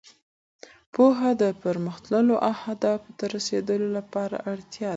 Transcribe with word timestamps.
پوهه 0.93 1.29
د 1.41 1.43
پرمختللو 1.61 2.35
اهدافو 2.53 3.11
ته 3.17 3.25
رسېدو 3.35 3.75
لپاره 3.97 4.35
اړتیا 4.51 4.87
ده. 4.89 4.89